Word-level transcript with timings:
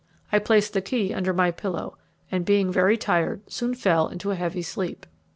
I 0.31 0.39
placed 0.39 0.73
the 0.73 0.81
key 0.81 1.13
under 1.13 1.31
my 1.31 1.51
pillow, 1.51 1.95
and, 2.31 2.43
being 2.43 2.71
very 2.71 2.97
tired, 2.97 3.41
soon 3.45 3.75
fell 3.75 4.07
into 4.07 4.31
a 4.31 4.35
heavy 4.35 4.63
sleep. 4.63 5.05